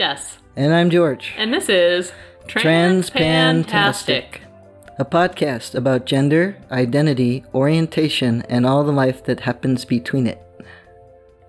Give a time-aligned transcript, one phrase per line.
[0.00, 2.10] Jess, And I'm George, and this is
[2.48, 4.40] Transpantastic.
[4.98, 10.40] a podcast about gender, identity, orientation, and all the life that happens between it.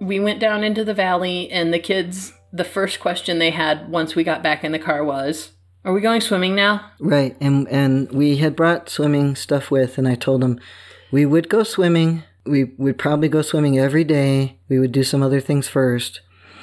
[0.02, 4.16] We went down into the valley, and the kids, the first question they had once
[4.16, 5.52] we got back in the car was,
[5.86, 6.92] Are we going swimming now?
[7.00, 10.60] Right, and and we had brought swimming stuff with, and I told them
[11.10, 12.24] we would go swimming.
[12.46, 14.60] We would probably go swimming every day.
[14.68, 16.20] We would do some other things first.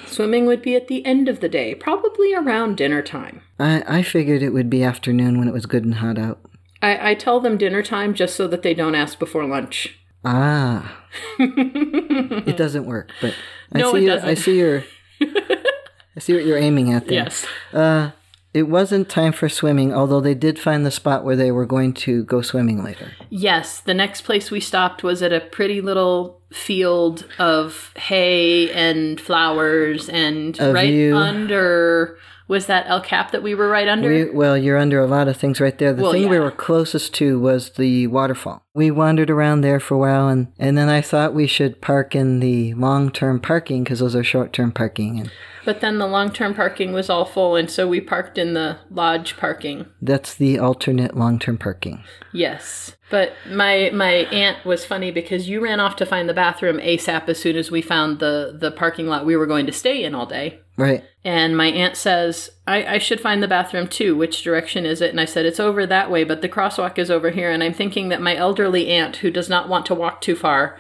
[0.09, 3.43] Swimming would be at the end of the day, probably around dinner time.
[3.59, 6.41] I, I figured it would be afternoon when it was good and hot out.
[6.83, 9.99] I, I tell them dinner time just so that they don't ask before lunch.
[10.25, 11.05] Ah,
[11.39, 13.35] it doesn't work, but
[13.73, 14.29] I No, see it your- doesn't.
[14.29, 14.85] I see your
[15.21, 17.25] I see what you're aiming at there.
[17.25, 17.47] Yes.
[17.73, 18.11] Uh,
[18.55, 21.93] it wasn't time for swimming, although they did find the spot where they were going
[21.93, 23.13] to go swimming later.
[23.29, 29.21] Yes, the next place we stopped was at a pretty little field of hay and
[29.21, 31.15] flowers, and A right view.
[31.17, 34.09] under was that El Cap that we were right under.
[34.09, 35.93] We, well, you're under a lot of things right there.
[35.93, 38.63] The Well, thing we were closest to was the waterfall.
[38.75, 42.15] We wandered around there for a while, and, and then I thought we should park
[42.17, 45.31] in the long term parking because those are short term parking, and
[45.69, 48.79] but then the long term parking was all full, and so we parked in the
[48.91, 49.85] lodge parking.
[50.01, 52.03] that's the alternate long term parking.
[52.33, 52.97] Yes.
[53.11, 57.29] But my my aunt was funny because you ran off to find the bathroom ASAP
[57.29, 60.15] as soon as we found the the parking lot we were going to stay in
[60.15, 60.59] all day.
[60.79, 61.05] Right.
[61.23, 64.17] And my aunt says, I, I should find the bathroom too.
[64.17, 65.11] Which direction is it?
[65.11, 67.51] And I said, It's over that way, but the crosswalk is over here.
[67.51, 70.79] And I'm thinking that my elderly aunt, who does not want to walk too far,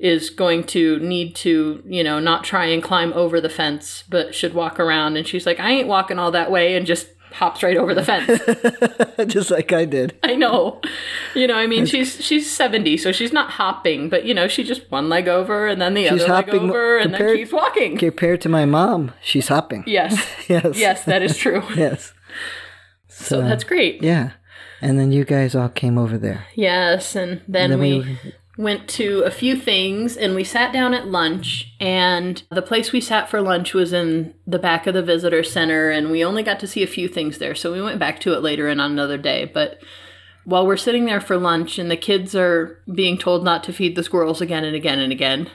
[0.00, 4.34] is going to need to, you know, not try and climb over the fence, but
[4.34, 5.16] should walk around.
[5.16, 8.02] And she's like, I ain't walking all that way, and just hops right over the
[8.02, 8.40] fence.
[9.32, 10.18] Just like I did.
[10.24, 10.80] I know.
[11.36, 14.64] You know, I mean, she's she's 70, so she's not hopping, but you know, she
[14.64, 17.36] just one leg over and then the She's other leg hopping over and then compared-
[17.38, 17.96] keeps walking.
[17.98, 19.84] Compared to my mom, she's hopping.
[19.86, 20.18] Yes.
[20.48, 20.76] Yes.
[20.76, 21.62] Yes, that is true.
[21.76, 22.12] Yes.
[23.08, 24.02] So that's great.
[24.02, 24.32] Yeah.
[24.82, 26.46] And then you guys all came over there.
[26.56, 28.18] Yes, and then, Then we, we-
[28.58, 33.00] went to a few things and we sat down at lunch and the place we
[33.00, 36.58] sat for lunch was in the back of the visitor center and we only got
[36.60, 38.90] to see a few things there so we went back to it later and on
[38.90, 39.80] another day but
[40.44, 43.94] while we're sitting there for lunch and the kids are being told not to feed
[43.94, 45.48] the squirrels again and again and again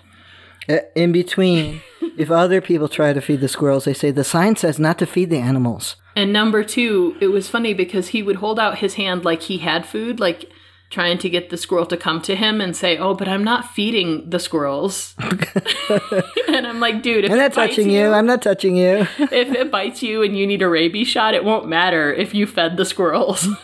[0.67, 1.81] Uh, In between,
[2.17, 5.05] if other people try to feed the squirrels, they say the sign says not to
[5.05, 5.95] feed the animals.
[6.15, 9.59] And number two, it was funny because he would hold out his hand like he
[9.59, 10.49] had food, like
[10.95, 13.69] trying to get the squirrel to come to him and say, "Oh, but I'm not
[13.71, 15.13] feeding the squirrels."
[16.47, 18.13] and I'm like, "Dude, if I'm it not bites touching you.
[18.13, 19.05] I'm not touching you.
[19.19, 22.47] if it bites you and you need a rabies shot, it won't matter if you
[22.47, 23.47] fed the squirrels."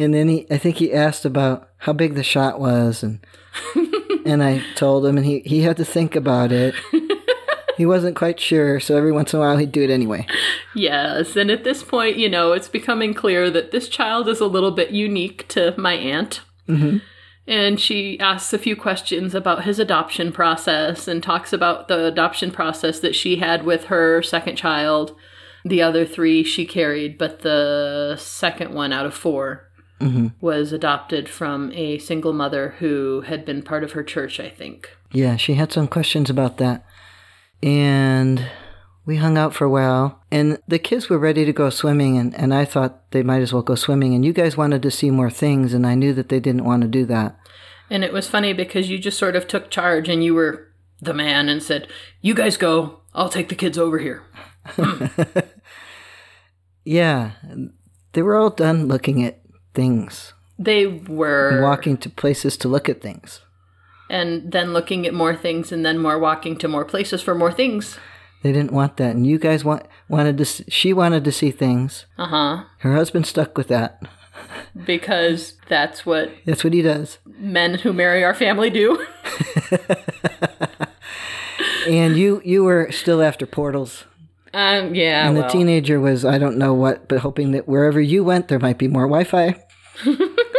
[0.00, 3.18] And then he, I think he asked about how big the shot was, and
[4.24, 6.72] and I told him, and he he had to think about it.
[7.76, 10.26] He wasn't quite sure, so every once in a while he'd do it anyway.
[10.74, 14.46] yes, and at this point, you know, it's becoming clear that this child is a
[14.46, 16.42] little bit unique to my aunt.
[17.46, 22.50] And she asks a few questions about his adoption process and talks about the adoption
[22.50, 25.16] process that she had with her second child.
[25.64, 29.66] The other three she carried, but the second one out of 4
[29.98, 30.26] mm-hmm.
[30.42, 34.94] was adopted from a single mother who had been part of her church, I think.
[35.10, 36.84] Yeah, she had some questions about that,
[37.62, 38.46] and
[39.08, 40.20] we hung out for a while.
[40.30, 43.52] And the kids were ready to go swimming, and and I thought they might as
[43.54, 44.14] well go swimming.
[44.14, 46.82] And you guys wanted to see more things, and I knew that they didn't want
[46.82, 47.36] to do that.
[47.90, 50.68] And it was funny because you just sort of took charge and you were
[51.00, 51.88] the man and said,
[52.20, 54.22] You guys go, I'll take the kids over here.
[56.84, 57.32] Yeah,
[58.12, 59.40] they were all done looking at
[59.74, 61.60] things, They and were.
[61.62, 63.40] walking to places to look at things.
[64.10, 67.52] and then looking at more things and then more walking to more places for more
[67.52, 67.98] things.
[68.42, 70.42] They didn't want that, and you guys want wanted to.
[70.42, 72.06] s she wanted to see things.
[72.16, 72.64] Uh-huh.
[72.78, 74.00] Her husband stuck with that.
[74.86, 77.18] Because that's what That's what he does.
[77.26, 79.04] men who marry our family do.
[81.88, 84.04] And you you were still after portals.
[84.54, 85.26] Um yeah.
[85.26, 88.48] And well, the teenager was, I don't know what, but hoping that wherever you went,
[88.48, 89.56] there might be more Wi Fi.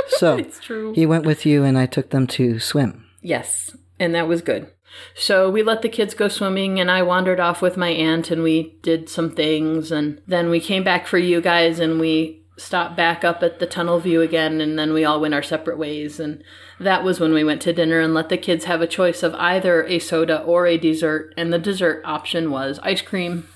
[0.08, 0.94] so it's true.
[0.94, 3.06] he went with you, and I took them to swim.
[3.22, 4.72] Yes, and that was good.
[5.14, 8.42] So we let the kids go swimming, and I wandered off with my aunt, and
[8.42, 12.96] we did some things, and then we came back for you guys, and we stopped
[12.98, 16.20] back up at the tunnel view again, and then we all went our separate ways,
[16.20, 16.44] and
[16.80, 19.34] that was when we went to dinner and let the kids have a choice of
[19.36, 23.48] either a soda or a dessert, and the dessert option was ice cream.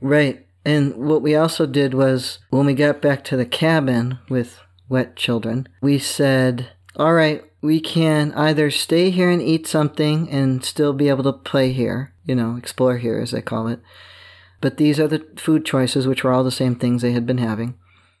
[0.00, 0.46] Right.
[0.64, 5.16] And what we also did was when we got back to the cabin with wet
[5.16, 10.92] children, we said, all right, we can either stay here and eat something and still
[10.92, 13.80] be able to play here, you know, explore here as they call it,
[14.60, 17.38] but these are the food choices, which were all the same things they had been
[17.38, 17.74] having.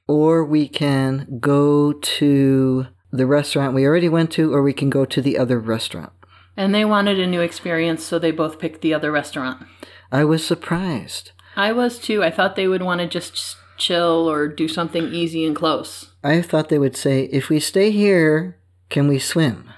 [0.06, 5.04] Or we can go to the restaurant we already went to, or we can go
[5.04, 6.12] to the other restaurant.
[6.56, 9.66] And they wanted a new experience, so they both picked the other restaurant.
[10.12, 11.32] I was surprised.
[11.56, 12.22] I was too.
[12.22, 16.12] I thought they would want to just chill or do something easy and close.
[16.22, 18.58] I thought they would say, if we stay here,
[18.88, 19.70] can we swim?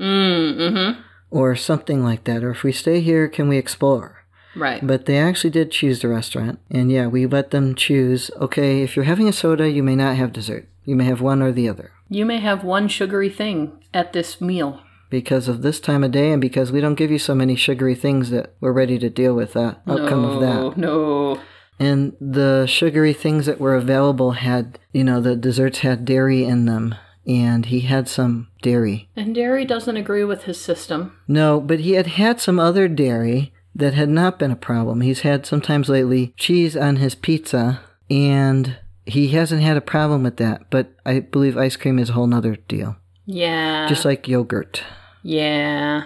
[0.00, 1.00] Mm, mm-hmm.
[1.30, 2.42] Or something like that.
[2.42, 4.24] Or if we stay here, can we explore?
[4.54, 4.84] Right.
[4.84, 6.60] But they actually did choose the restaurant.
[6.70, 10.16] And yeah, we let them choose okay, if you're having a soda, you may not
[10.16, 10.68] have dessert.
[10.84, 11.92] You may have one or the other.
[12.08, 14.80] You may have one sugary thing at this meal.
[15.10, 17.94] Because of this time of day and because we don't give you so many sugary
[17.94, 20.76] things that we're ready to deal with the outcome no, of that.
[20.76, 21.40] No.
[21.78, 26.64] And the sugary things that were available had, you know, the desserts had dairy in
[26.64, 26.94] them.
[27.26, 29.08] And he had some dairy.
[29.16, 31.18] And dairy doesn't agree with his system.
[31.26, 35.00] No, but he had had some other dairy that had not been a problem.
[35.00, 40.36] He's had sometimes lately cheese on his pizza, and he hasn't had a problem with
[40.36, 40.70] that.
[40.70, 42.96] But I believe ice cream is a whole nother deal.
[43.26, 43.88] Yeah.
[43.88, 44.82] Just like yogurt.
[45.22, 46.04] Yeah.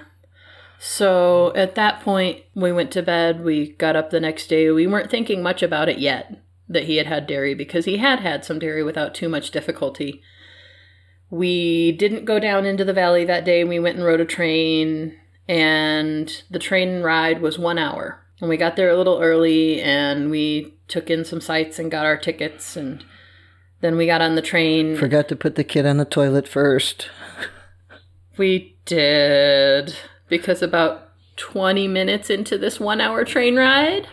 [0.79, 3.45] So at that point, we went to bed.
[3.45, 4.71] We got up the next day.
[4.71, 8.21] We weren't thinking much about it yet that he had had dairy because he had
[8.21, 10.23] had some dairy without too much difficulty.
[11.31, 13.63] We didn't go down into the valley that day.
[13.65, 15.17] We went and rode a train,
[15.49, 18.21] and the train ride was one hour.
[18.41, 22.07] And we got there a little early and we took in some sights and got
[22.07, 22.77] our tickets.
[22.77, 23.05] And
[23.81, 24.97] then we got on the train.
[24.97, 27.11] Forgot to put the kid on the toilet first.
[28.39, 29.95] We did.
[30.29, 34.09] Because about 20 minutes into this one hour train ride.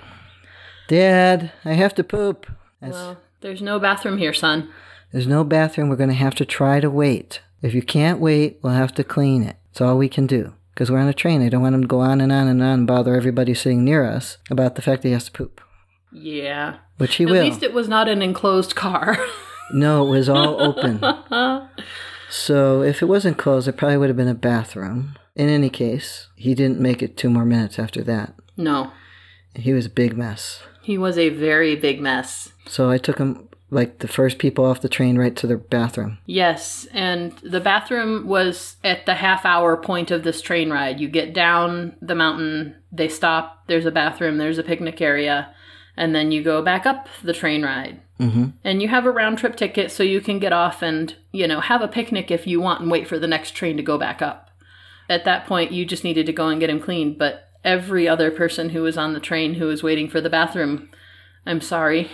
[0.88, 2.48] Dad, I have to poop.
[2.82, 4.70] That's, well, there's no bathroom here, son.
[5.12, 5.90] There's no bathroom.
[5.90, 7.42] We're going to have to try to wait.
[7.62, 9.58] If you can't wait, we'll have to clean it.
[9.72, 10.54] It's all we can do.
[10.74, 11.42] Because we're on a train.
[11.42, 13.84] I don't want him to go on and on and on and bother everybody sitting
[13.84, 15.62] near us about the fact that he has to poop.
[16.12, 16.78] Yeah.
[16.98, 17.38] Which he At will.
[17.38, 19.18] At least it was not an enclosed car.
[19.74, 21.02] no, it was all open.
[22.30, 25.18] so if it wasn't closed, it probably would have been a bathroom.
[25.36, 28.34] In any case, he didn't make it two more minutes after that.
[28.56, 28.92] No.
[29.56, 30.62] He was a big mess.
[30.82, 32.54] He was a very big mess.
[32.66, 36.18] So I took him like the first people off the train right to their bathroom.
[36.26, 41.00] Yes, and the bathroom was at the half hour point of this train ride.
[41.00, 45.54] You get down the mountain, they stop, there's a bathroom, there's a picnic area,
[45.98, 48.02] and then you go back up the train ride.
[48.20, 48.46] Mm-hmm.
[48.64, 51.60] And you have a round trip ticket so you can get off and, you know,
[51.60, 54.22] have a picnic if you want and wait for the next train to go back
[54.22, 54.50] up.
[55.10, 58.32] At that point, you just needed to go and get him cleaned, but every other
[58.32, 60.90] person who was on the train who was waiting for the bathroom,
[61.46, 62.10] I'm sorry,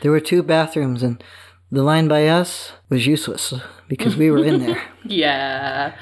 [0.00, 1.22] there were two bathrooms, and
[1.70, 3.54] the line by us was useless
[3.88, 4.82] because we were in there.
[5.04, 5.94] yeah.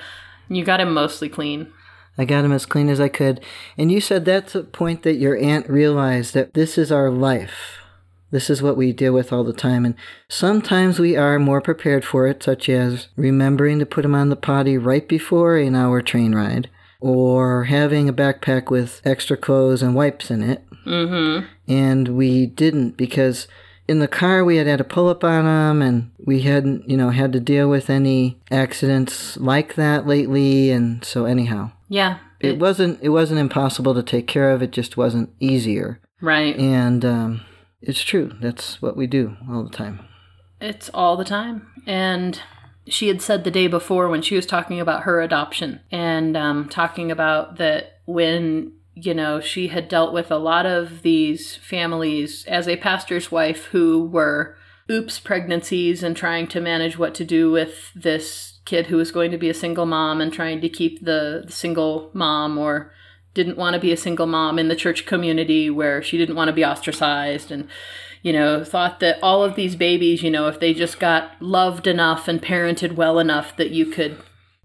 [0.49, 1.73] You got him mostly clean.
[2.17, 3.41] I got him as clean as I could.
[3.77, 7.79] And you said that's a point that your aunt realized that this is our life.
[8.31, 9.85] This is what we deal with all the time.
[9.85, 9.95] And
[10.29, 14.37] sometimes we are more prepared for it, such as remembering to put him on the
[14.37, 19.95] potty right before an hour train ride, or having a backpack with extra clothes and
[19.95, 20.65] wipes in it.
[20.87, 21.47] Mm-hmm.
[21.71, 23.47] And we didn't because
[23.89, 26.97] in the car we had had a pull up on him and we hadn't you
[26.97, 31.71] know had to deal with any accidents like that lately and so anyhow.
[31.89, 32.19] Yeah.
[32.41, 36.01] It, it wasn't it wasn't impossible to take care of it just wasn't easier.
[36.21, 36.57] Right.
[36.57, 37.41] And um,
[37.81, 40.01] it's true that's what we do all the time.
[40.61, 41.67] It's all the time.
[41.87, 42.41] And
[42.89, 46.69] she had said the day before when she was talking about her adoption and um,
[46.69, 52.47] talking about that when you know, she had dealt with a lot of these families
[52.47, 54.57] as a pastor's wife who were
[54.91, 59.31] oops pregnancies and trying to manage what to do with this kid who was going
[59.31, 62.91] to be a single mom and trying to keep the, single mom or
[63.35, 66.49] didn't want to be a single mom in the church community where she didn't want
[66.49, 67.69] to be ostracized and
[68.23, 71.87] you know thought that all of these babies you know if they just got loved
[71.87, 74.17] enough and parented well enough that you could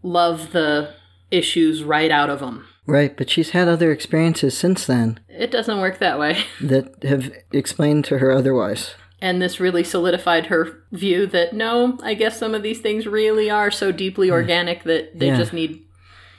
[0.01, 0.93] love the
[1.31, 5.19] issues right out of them Right, but she's had other experiences since then.
[5.29, 6.43] It doesn't work that way.
[6.61, 8.95] That have explained to her otherwise.
[9.21, 13.49] And this really solidified her view that no, I guess some of these things really
[13.51, 15.37] are so deeply organic that they yeah.
[15.37, 15.83] just need.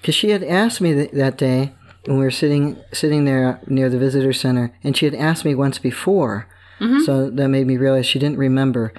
[0.01, 1.73] Because she had asked me th- that day
[2.07, 5.55] when we were sitting sitting there near the visitor center, and she had asked me
[5.55, 6.49] once before,
[6.81, 7.01] mm-hmm.
[7.05, 8.93] so that made me realize she didn't remember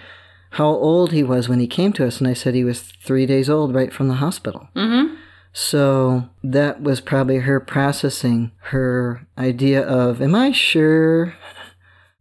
[0.51, 3.25] how old he was when he came to us, and I said he was three
[3.25, 4.69] days old right from the hospital.
[4.75, 5.15] Mm-hmm.
[5.53, 11.35] So that was probably her processing her idea of, Am I sure?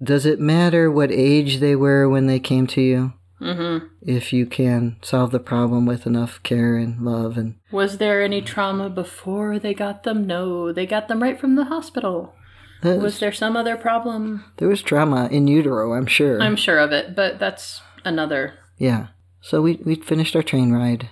[0.03, 3.13] Does it matter what age they were when they came to you?
[3.41, 3.87] Mm-hmm.
[4.03, 8.41] If you can solve the problem with enough care and love and was there any
[8.41, 10.27] trauma before they got them?
[10.27, 12.35] No, they got them right from the hospital.
[12.83, 14.45] That Was there some other problem?
[14.59, 16.41] There was trauma in utero, I'm sure.
[16.41, 18.55] I'm sure of it, but that's another.
[18.77, 19.09] yeah.
[19.41, 21.11] So we we finished our train ride.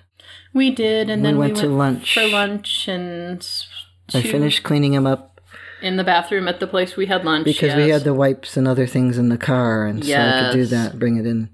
[0.53, 2.15] We did, and We then went we to went lunch.
[2.15, 3.47] for lunch and
[4.15, 5.41] I to- finished cleaning him up
[5.83, 8.69] in the bathroom at the place we had lunch because we had the wipes and
[8.69, 11.51] other things in the car, and so I could do that, bring it in.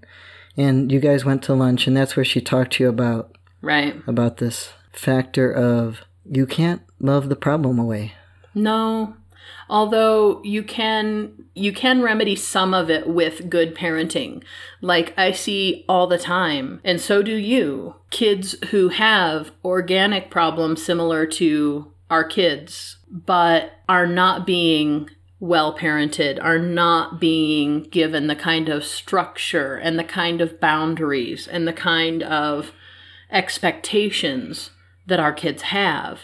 [0.56, 3.94] And you guys went to lunch, and that's where she talked to you about right.
[4.06, 8.14] about this factor of you can't love the problem away.
[8.54, 9.14] No.
[9.68, 14.42] Although you can you can remedy some of it with good parenting.
[14.80, 20.84] Like I see all the time, and so do you, kids who have organic problems
[20.84, 28.36] similar to our kids, but are not being well parented, are not being given the
[28.36, 32.72] kind of structure and the kind of boundaries and the kind of
[33.30, 34.70] expectations
[35.06, 36.20] that our kids have.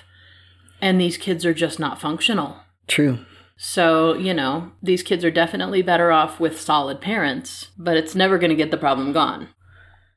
[0.81, 2.62] And these kids are just not functional.
[2.87, 3.19] True.
[3.57, 8.39] So, you know, these kids are definitely better off with solid parents, but it's never
[8.39, 9.49] going to get the problem gone.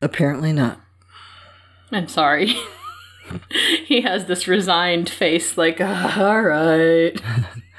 [0.02, 0.80] Apparently not.
[1.92, 2.56] I'm sorry.
[3.86, 7.20] he has this resigned face, like, "Ah, all right.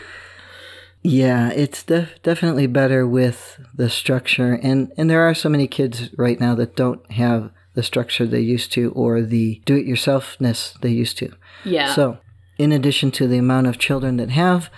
[1.08, 6.10] Yeah, it's def- definitely better with the structure, and and there are so many kids
[6.18, 11.20] right now that don't have the structure they used to or the do-it-yourselfness they used
[11.20, 11.32] to.
[11.64, 11.94] Yeah.
[11.94, 12.18] So,
[12.58, 14.70] in addition to the amount of children that have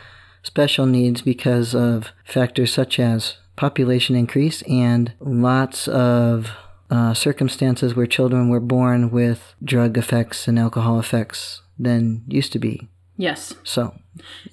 [0.43, 6.51] special needs because of factors such as population increase and lots of
[6.89, 12.59] uh, circumstances where children were born with drug effects and alcohol effects than used to
[12.59, 12.87] be.
[13.17, 13.53] yes.
[13.63, 13.93] So,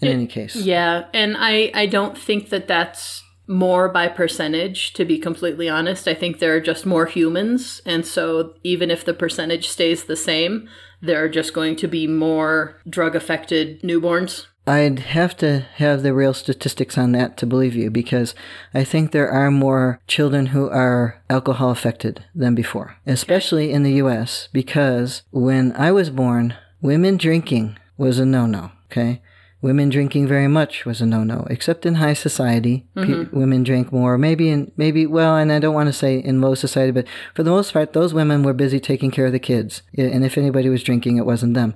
[0.00, 5.04] in any case, Yeah, and I I don't think that that's more by percentage to
[5.04, 6.09] be completely honest.
[6.09, 10.16] I think there are just more humans and so even if the percentage stays the
[10.16, 10.69] same,
[11.04, 14.46] there are just going to be more drug affected newborns.
[14.66, 18.34] I'd have to have the real statistics on that to believe you because
[18.73, 23.94] I think there are more children who are alcohol affected than before, especially in the
[23.94, 29.20] US because when I was born, women drinking was a no no, okay?
[29.64, 32.85] Women drinking very much was a no no, except in high society.
[32.94, 33.40] Pe- mm-hmm.
[33.40, 34.18] women drank more.
[34.18, 37.42] Maybe in, maybe, well, and I don't want to say in low society, but for
[37.42, 39.80] the most part, those women were busy taking care of the kids.
[39.97, 41.73] And if anybody was drinking, it wasn't them.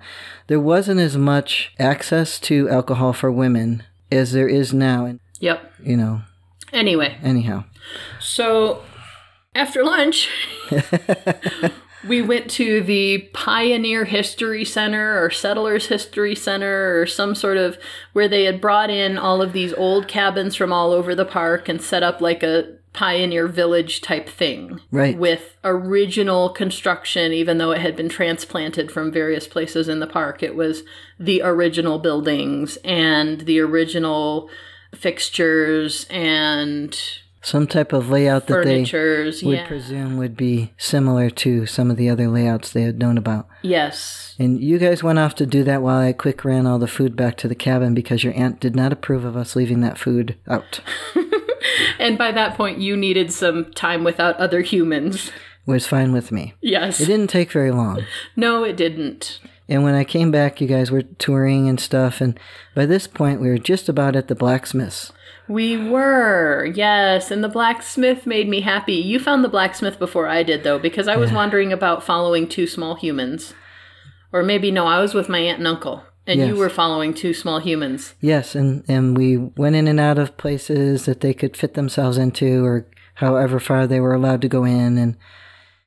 [0.48, 5.06] There wasn't as much access to alcohol for women as there is now.
[5.06, 5.72] And, Yep.
[5.82, 6.20] you know,
[6.74, 7.64] Anyway, anyhow.
[8.20, 8.82] So
[9.54, 10.28] after lunch,
[12.06, 17.78] we went to the Pioneer History Center or Settlers History Center or some sort of
[18.12, 21.68] where they had brought in all of these old cabins from all over the park
[21.68, 24.80] and set up like a pioneer village type thing.
[24.90, 25.16] Right.
[25.16, 30.42] With original construction, even though it had been transplanted from various places in the park.
[30.42, 30.82] It was
[31.18, 34.50] the original buildings and the original
[34.94, 36.98] fixtures and
[37.40, 39.66] Some type of layout that they would yeah.
[39.66, 43.48] presume would be similar to some of the other layouts they had known about.
[43.62, 44.34] yes.
[44.40, 47.16] And you guys went off to do that while I quick ran all the food
[47.16, 50.36] back to the cabin because your aunt did not approve of us leaving that food
[50.46, 50.80] out.
[51.98, 55.30] And by that point, you needed some time without other humans.
[55.66, 56.54] Was fine with me.
[56.60, 57.00] Yes.
[57.00, 58.04] It didn't take very long.
[58.36, 59.40] No, it didn't.
[59.68, 62.22] And when I came back, you guys were touring and stuff.
[62.22, 62.40] And
[62.74, 65.12] by this point, we were just about at the blacksmith's.
[65.48, 67.30] We were, yes.
[67.30, 68.94] And the blacksmith made me happy.
[68.94, 72.66] You found the blacksmith before I did, though, because I was wondering about following two
[72.66, 73.54] small humans.
[74.32, 76.04] Or maybe, no, I was with my aunt and uncle.
[76.26, 78.14] And you were following two small humans.
[78.20, 82.18] Yes, and, and we went in and out of places that they could fit themselves
[82.18, 84.98] into or however far they were allowed to go in.
[84.98, 85.16] And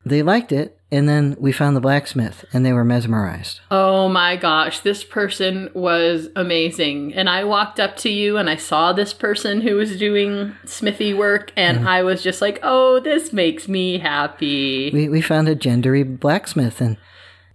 [0.03, 0.79] they liked it.
[0.93, 3.61] And then we found the blacksmith and they were mesmerized.
[3.71, 7.13] Oh my gosh, this person was amazing.
[7.13, 11.13] And I walked up to you and I saw this person who was doing smithy
[11.13, 11.87] work, and mm-hmm.
[11.87, 14.91] I was just like, oh, this makes me happy.
[14.91, 16.97] We, we found a gendery blacksmith and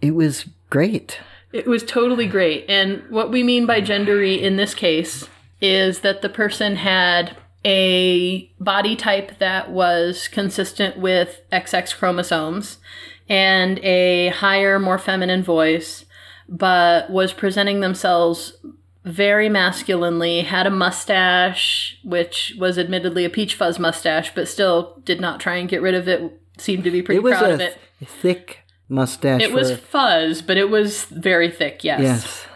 [0.00, 1.20] it was great.
[1.52, 2.64] It was totally great.
[2.68, 5.28] And what we mean by gendery in this case
[5.60, 12.78] is that the person had a body type that was consistent with XX chromosomes
[13.28, 16.04] and a higher, more feminine voice,
[16.48, 18.56] but was presenting themselves
[19.04, 25.20] very masculinely, had a mustache, which was admittedly a peach fuzz mustache, but still did
[25.20, 27.78] not try and get rid of it, seemed to be pretty proud of it.
[28.00, 29.42] th- thick mustache.
[29.42, 32.00] It was fuzz, but it was very thick, yes.
[32.00, 32.46] yes.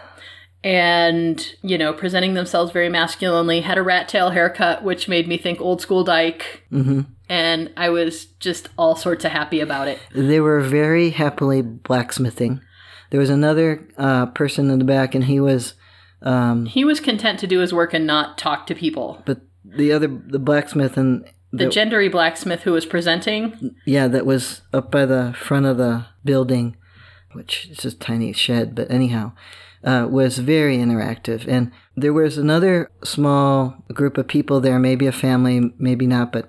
[0.63, 5.37] And, you know, presenting themselves very masculinely, had a rat tail haircut, which made me
[5.37, 6.63] think old school dyke.
[6.71, 7.01] Mm hmm
[7.31, 9.99] And I was just all sorts of happy about it.
[10.13, 12.59] They were very happily blacksmithing.
[13.09, 15.73] There was another uh, person in the back, and he was
[16.23, 19.21] Um, He was content to do his work and not talk to people.
[19.25, 21.23] but the other, the blacksmith and
[21.53, 26.05] The gendery blacksmith who was presenting, yeah, that was up by the front of the
[26.25, 26.75] building,
[27.31, 29.31] which is a tiny shed, but anyhow,
[29.83, 31.47] uh, was very interactive.
[31.47, 36.45] And there was another small group of people there, maybe a family, maybe not, but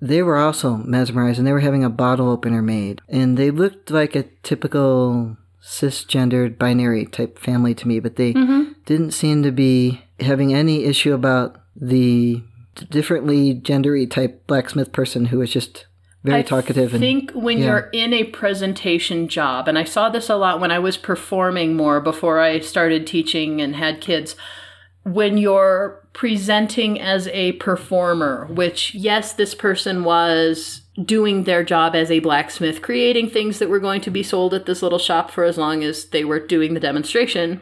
[0.00, 3.00] they were also mesmerized and they were having a bottle opener made.
[3.08, 8.72] And they looked like a typical cisgendered binary type family to me, but they mm-hmm.
[8.84, 12.42] didn't seem to be having any issue about the
[12.90, 15.86] differently gendery type blacksmith person who was just
[16.22, 17.66] very I talkative and I think when yeah.
[17.66, 21.76] you're in a presentation job, and I saw this a lot when I was performing
[21.76, 24.34] more before I started teaching and had kids,
[25.04, 32.10] when you're presenting as a performer, which, yes, this person was doing their job as
[32.10, 35.44] a blacksmith, creating things that were going to be sold at this little shop for
[35.44, 37.60] as long as they were doing the demonstration.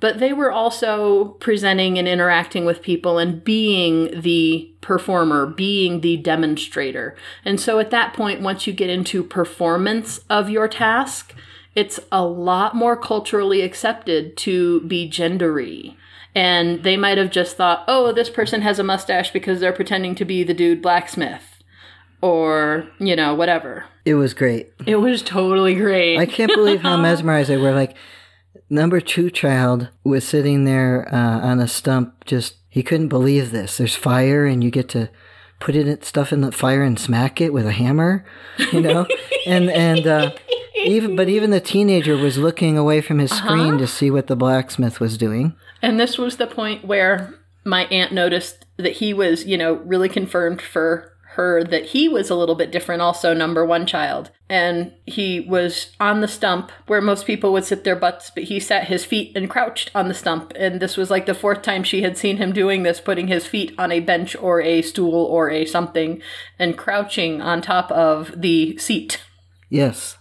[0.00, 6.16] But they were also presenting and interacting with people and being the performer, being the
[6.16, 7.14] demonstrator.
[7.44, 11.36] And so at that point, once you get into performance of your task,
[11.76, 15.94] it's a lot more culturally accepted to be gendery.
[16.34, 20.14] And they might have just thought, oh, this person has a mustache because they're pretending
[20.16, 21.62] to be the dude blacksmith.
[22.22, 23.86] Or, you know, whatever.
[24.04, 24.72] it was great.
[24.86, 26.18] It was totally great.
[26.18, 27.72] I can't believe how mesmerized they were.
[27.72, 27.96] Like
[28.68, 33.78] number two child was sitting there uh, on a stump, just he couldn't believe this.
[33.78, 35.10] There's fire, and you get to
[35.58, 38.24] put it stuff in the fire and smack it with a hammer,
[38.72, 39.06] you know.
[39.46, 40.30] and and uh,
[40.84, 44.36] even but even the teenager was looking away from his screen to see what the
[44.36, 45.56] blacksmith was doing.
[45.82, 50.08] And this was the point where my aunt noticed that he was, you know, really
[50.08, 54.30] confirmed for her that he was a little bit different, also, number one child.
[54.48, 58.58] And he was on the stump where most people would sit their butts, but he
[58.58, 60.52] sat his feet and crouched on the stump.
[60.56, 63.46] And this was like the fourth time she had seen him doing this, putting his
[63.46, 66.20] feet on a bench or a stool or a something
[66.58, 69.22] and crouching on top of the seat.
[69.68, 70.18] Yes,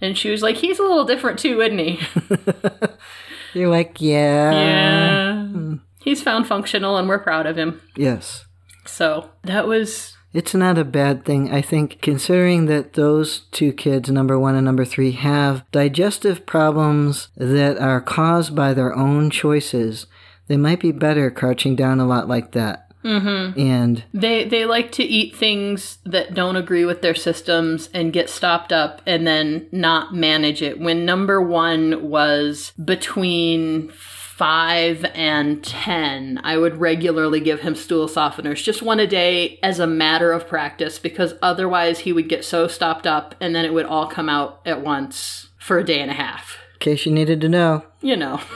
[0.00, 1.98] And she was like, he's a little different too, isn't he?
[3.56, 5.46] you're like yeah, Yeah.
[5.46, 5.74] Hmm.
[6.00, 7.80] He's found functional and we're proud of him.
[7.96, 8.44] yes.
[8.84, 11.50] So that was It's not a bad thing.
[11.52, 17.28] I think considering that those two kids, number one and number three, have digestive problems
[17.36, 20.06] that are caused by their own choices,
[20.46, 22.85] they might be better crouching down a lot like that.
[23.06, 23.58] Mm-hmm.
[23.60, 28.28] And they they like to eat things that don't agree with their systems and get
[28.28, 30.80] stopped up and then not manage it.
[30.80, 38.62] When number 1 was between 5 and 10, I would regularly give him stool softeners,
[38.62, 42.66] just one a day as a matter of practice because otherwise he would get so
[42.68, 46.10] stopped up and then it would all come out at once for a day and
[46.10, 46.58] a half.
[46.74, 48.40] in case you needed to know, You know.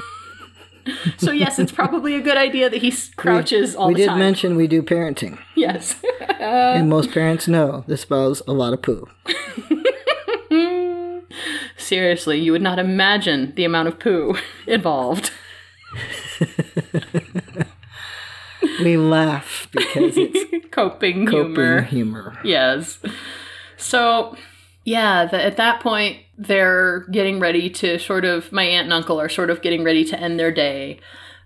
[1.19, 4.17] so yes, it's probably a good idea that he crouches all we the time.
[4.17, 5.39] We did mention we do parenting.
[5.57, 6.01] yes.
[6.41, 9.07] and most parents know this spells a lot of poo.
[11.77, 15.31] Seriously, you would not imagine the amount of poo involved.
[18.83, 21.83] We laugh because it's Coping, coping humor.
[21.83, 22.39] humor.
[22.45, 22.99] Yes.
[23.77, 24.37] So,
[24.85, 29.21] yeah, the, at that point, they're getting ready to sort of, my aunt and uncle
[29.21, 30.99] are sort of getting ready to end their day,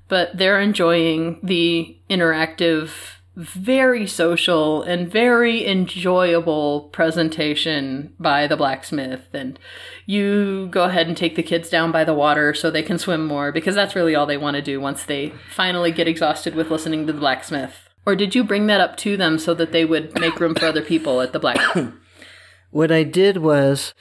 [0.06, 2.90] but they're enjoying the interactive,
[3.34, 9.26] very social, and very enjoyable presentation by the blacksmith.
[9.32, 9.58] And
[10.06, 13.26] you go ahead and take the kids down by the water so they can swim
[13.26, 16.70] more, because that's really all they want to do once they finally get exhausted with
[16.70, 17.88] listening to the blacksmith.
[18.06, 20.66] Or did you bring that up to them so that they would make room for
[20.66, 21.58] other people at the black?
[22.70, 23.94] What I did was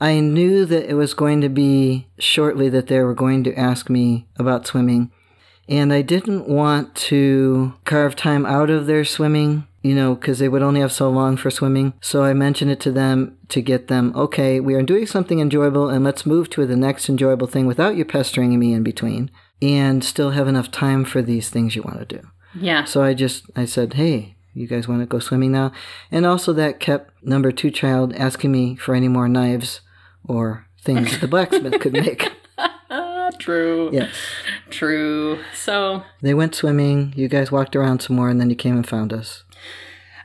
[0.00, 3.88] I knew that it was going to be shortly that they were going to ask
[3.88, 5.10] me about swimming.
[5.68, 10.48] And I didn't want to carve time out of their swimming, you know, because they
[10.48, 11.94] would only have so long for swimming.
[12.00, 15.88] So I mentioned it to them to get them, okay, we are doing something enjoyable
[15.88, 19.30] and let's move to the next enjoyable thing without you pestering me in between
[19.60, 22.28] and still have enough time for these things you want to do.
[22.54, 22.84] Yeah.
[22.84, 25.72] So I just I said, "Hey, you guys want to go swimming now?"
[26.10, 29.80] And also that kept number 2 child asking me for any more knives
[30.28, 32.32] or things that the blacksmith could make.
[33.38, 33.90] True.
[33.92, 34.14] Yes.
[34.70, 35.40] True.
[35.54, 38.86] So They went swimming, you guys walked around some more and then you came and
[38.86, 39.44] found us.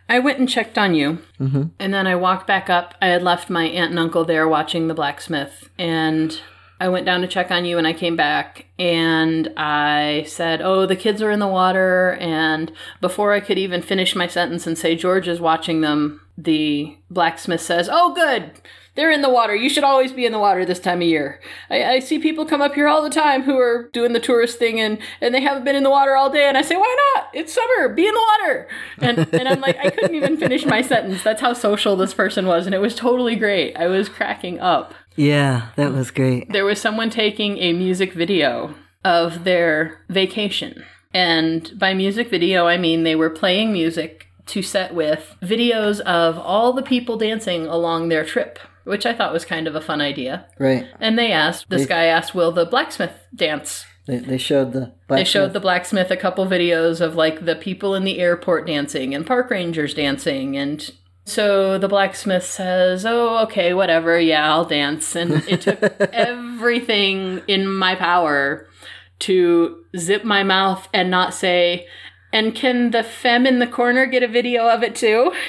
[0.08, 1.20] I went and checked on you.
[1.40, 1.64] Mm-hmm.
[1.80, 2.96] And then I walked back up.
[3.02, 5.70] I had left my aunt and uncle there watching the blacksmith.
[5.80, 6.40] And
[6.82, 10.86] I went down to check on you and I came back and I said, Oh,
[10.86, 12.18] the kids are in the water.
[12.20, 16.98] And before I could even finish my sentence and say, George is watching them, the
[17.10, 18.52] blacksmith says, Oh, good.
[18.96, 19.56] They're in the water.
[19.56, 21.40] You should always be in the water this time of year.
[21.70, 24.60] I, I see people come up here all the time who are doing the tourist
[24.60, 26.48] thing and, and they haven't been in the water all day.
[26.48, 27.28] And I say, why not?
[27.34, 27.90] It's summer.
[27.90, 28.68] Be in the water.
[29.00, 31.24] And, and I'm like, I couldn't even finish my sentence.
[31.24, 32.66] That's how social this person was.
[32.66, 33.78] And it was totally great.
[33.78, 34.94] I was cracking up.
[35.16, 36.52] Yeah, that was great.
[36.52, 40.84] There was someone taking a music video of their vacation.
[41.14, 46.38] And by music video, I mean they were playing music to set with videos of
[46.38, 50.02] all the people dancing along their trip, which I thought was kind of a fun
[50.02, 50.46] idea.
[50.60, 50.86] Right.
[51.00, 53.86] And they asked, this They- guy asked, will the blacksmith dance?
[54.08, 54.94] They, they showed the.
[55.10, 59.14] They showed the blacksmith a couple videos of like the people in the airport dancing
[59.14, 60.92] and park rangers dancing and
[61.24, 64.20] so the blacksmith says, "Oh, okay, whatever.
[64.20, 65.82] Yeah, I'll dance." And it took
[66.14, 68.68] everything in my power
[69.20, 71.88] to zip my mouth and not say,
[72.34, 75.32] "And can the femme in the corner get a video of it too?"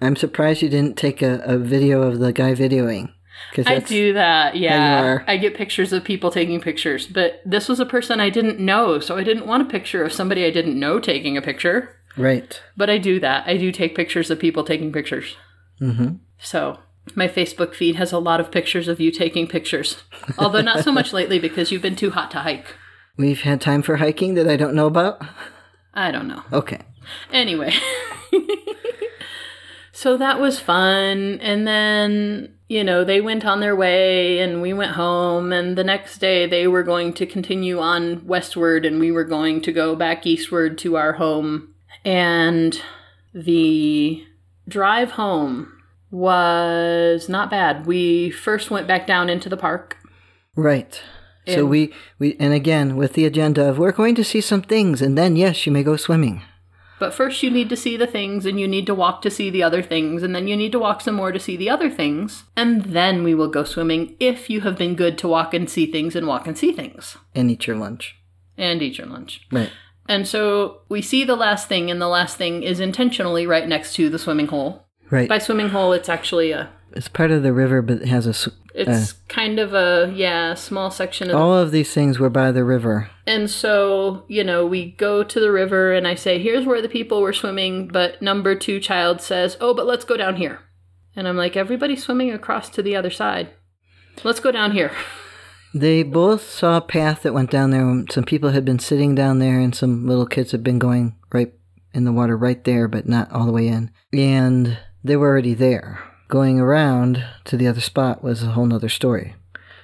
[0.00, 3.12] I'm surprised you didn't take a, a video of the guy videoing.
[3.52, 4.56] Cause I do that.
[4.56, 5.22] Yeah.
[5.26, 8.98] I get pictures of people taking pictures, but this was a person I didn't know,
[8.98, 11.96] so I didn't want a picture of somebody I didn't know taking a picture.
[12.16, 12.60] Right.
[12.76, 13.46] But I do that.
[13.46, 15.36] I do take pictures of people taking pictures.
[15.80, 16.16] Mm-hmm.
[16.38, 16.78] So
[17.14, 20.02] my Facebook feed has a lot of pictures of you taking pictures.
[20.38, 22.66] Although not so much lately because you've been too hot to hike.
[23.16, 25.22] We've had time for hiking that I don't know about.
[25.92, 26.42] I don't know.
[26.52, 26.80] Okay.
[27.32, 27.72] Anyway.
[30.04, 31.40] so that was fun.
[31.40, 35.50] And then, you know, they went on their way and we went home.
[35.50, 39.62] And the next day they were going to continue on westward and we were going
[39.62, 41.72] to go back eastward to our home.
[42.04, 42.78] And
[43.32, 44.22] the
[44.68, 45.72] drive home
[46.10, 47.86] was not bad.
[47.86, 49.96] We first went back down into the park.
[50.54, 51.02] Right.
[51.46, 55.00] So we, we and again with the agenda of we're going to see some things
[55.00, 56.42] and then yes you may go swimming.
[57.04, 59.50] But first, you need to see the things, and you need to walk to see
[59.50, 61.90] the other things, and then you need to walk some more to see the other
[61.90, 65.68] things, and then we will go swimming if you have been good to walk and
[65.68, 68.16] see things and walk and see things And eat your lunch.
[68.56, 69.42] and eat your lunch.
[69.52, 69.70] Right.
[70.08, 73.92] And so we see the last thing, and the last thing is intentionally right next
[73.96, 74.86] to the swimming hole.
[75.10, 75.28] Right.
[75.28, 76.70] By swimming hole, it's actually a.
[76.94, 78.52] It's part of the river but it has a.
[78.76, 82.50] It's kind of a yeah small section of the all of these things were by
[82.50, 83.10] the river.
[83.26, 86.88] And so, you know, we go to the river and I say, here's where the
[86.88, 90.60] people were swimming, but number two child says, oh, but let's go down here.
[91.16, 93.50] And I'm like, everybody's swimming across to the other side.
[94.24, 94.92] Let's go down here.
[95.76, 98.04] They both saw a path that went down there.
[98.08, 101.52] Some people had been sitting down there, and some little kids had been going right
[101.92, 103.90] in the water right there, but not all the way in.
[104.12, 106.00] And they were already there.
[106.28, 109.34] Going around to the other spot was a whole nother story.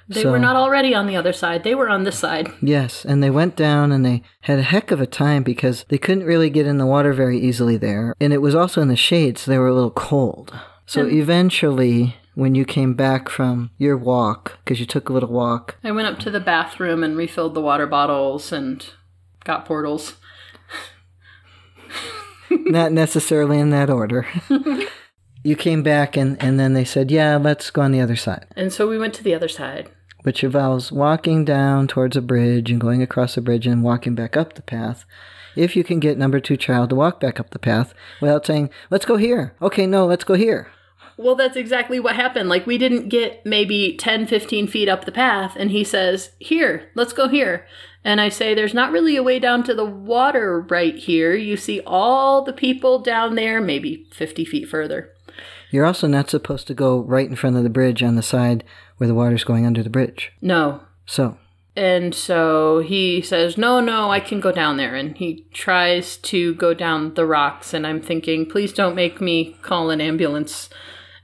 [0.09, 2.51] They So- were not already on the other side, they were on this side.
[2.61, 5.97] Yes, and they went down and they had a heck of a time because they
[5.97, 8.13] couldn't really get in the water very easily there.
[8.19, 10.53] And it was also in the shade, so they were a little cold.
[10.85, 15.29] So And- eventually, when you came back from your walk, because you took a little
[15.31, 18.83] walk, I went up to the bathroom and refilled the water bottles and
[19.45, 20.15] got portals.
[22.49, 24.27] not necessarily in that order.
[25.43, 28.45] you came back and, and then they said, Yeah, let's go on the other side.
[28.55, 29.89] And so we went to the other side.
[30.23, 34.37] Which involves walking down towards a bridge and going across the bridge and walking back
[34.37, 35.05] up the path.
[35.55, 38.69] If you can get number two child to walk back up the path without saying,
[38.89, 39.55] Let's go here.
[39.61, 40.67] Okay, no, let's go here.
[41.17, 42.49] Well, that's exactly what happened.
[42.49, 46.89] Like, we didn't get maybe 10, 15 feet up the path, and he says, Here,
[46.95, 47.65] let's go here.
[48.03, 51.33] And I say, There's not really a way down to the water right here.
[51.33, 55.11] You see all the people down there, maybe 50 feet further.
[55.71, 58.63] You're also not supposed to go right in front of the bridge on the side
[58.97, 60.31] where the water's going under the bridge.
[60.41, 60.81] No.
[61.05, 61.37] So,
[61.75, 64.95] And so he says, No, no, I can go down there.
[64.95, 67.73] And he tries to go down the rocks.
[67.73, 70.69] And I'm thinking, Please don't make me call an ambulance.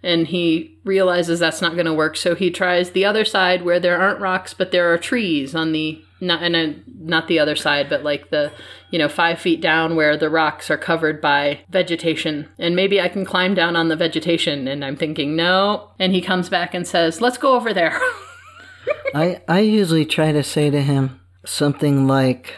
[0.02, 2.16] And he realizes that's not going to work.
[2.16, 5.74] So he tries the other side where there aren't rocks, but there are trees on
[5.74, 6.02] the.
[6.20, 8.52] Not and uh, not the other side, but like the
[8.90, 13.08] you know five feet down where the rocks are covered by vegetation, and maybe I
[13.08, 14.68] can climb down on the vegetation.
[14.68, 18.00] And I'm thinking no, and he comes back and says, "Let's go over there."
[19.14, 22.56] I, I usually try to say to him something like,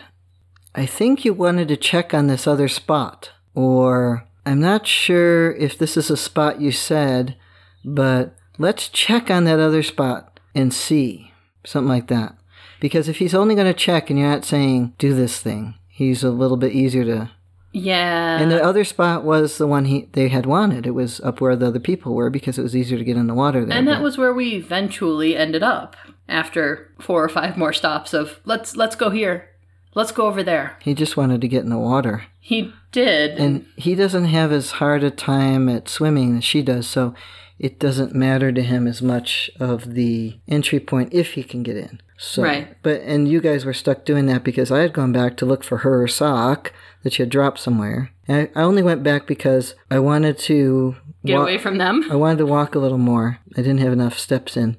[0.76, 3.32] I think you wanted to check on this other spot.
[3.54, 7.36] Or, I'm not sure if this is a spot you said,
[7.84, 11.32] but let's check on that other spot and see.
[11.66, 12.36] Something like that.
[12.80, 16.24] Because if he's only going to check and you're not saying, do this thing, he's
[16.24, 17.30] a little bit easier to.
[17.72, 20.88] yeah, And the other spot was the one he they had wanted.
[20.88, 23.28] It was up where the other people were because it was easier to get in
[23.28, 23.78] the water there.
[23.78, 25.96] And that but- was where we eventually ended up
[26.28, 29.50] after four or five more stops of let's let's go here.
[29.96, 30.78] Let's go over there.
[30.82, 32.24] he just wanted to get in the water.
[32.50, 33.38] He did.
[33.38, 36.88] and he doesn't have as hard a time at swimming as she does.
[36.88, 37.14] So
[37.60, 41.78] it doesn't matter to him as much of the entry point if he can get
[41.78, 42.02] in.
[42.18, 42.76] So, Right.
[42.82, 45.64] But and you guys were stuck doing that because I had gone back to look
[45.64, 48.10] for her sock that she had dropped somewhere.
[48.28, 52.10] And I, I only went back because I wanted to Get wa- away from them.
[52.12, 53.38] I wanted to walk a little more.
[53.56, 54.76] I didn't have enough steps in.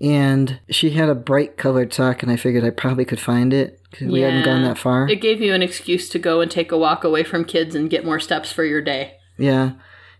[0.00, 3.78] And she had a bright colored sock, and I figured I probably could find it
[3.92, 5.08] because we hadn't gone that far.
[5.08, 7.88] It gave you an excuse to go and take a walk away from kids and
[7.88, 9.18] get more steps for your day.
[9.38, 9.72] yeah.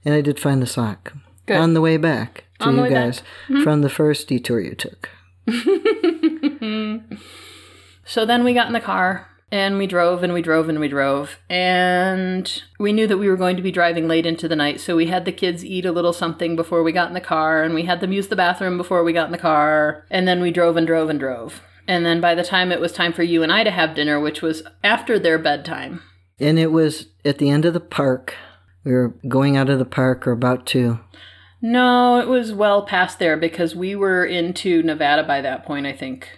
[0.05, 1.13] And I did find the sock
[1.47, 1.57] Good.
[1.57, 2.91] on the way back to On you back.
[2.91, 3.55] Mm-hmm.
[3.55, 5.09] guys from the first detour you took.
[8.05, 10.89] So then we got in the car and we drove and we drove and we
[10.89, 11.39] drove.
[11.49, 14.81] And we knew that we were going to be driving late into the night.
[14.81, 17.63] So we had the kids eat a little something before we got in the car
[17.63, 20.05] and we had them use the bathroom before we got in the car.
[20.11, 21.63] And then we drove and drove and drove.
[21.89, 24.21] And then by the time it was time for you and I to have dinner,
[24.21, 26.03] which was after their bedtime,
[26.41, 28.35] And it was at the end of the park.
[28.85, 31.01] We were going out of the park or about to.
[31.61, 35.93] no, it was well past there because we were into Nevada by that point, I
[35.93, 36.29] think.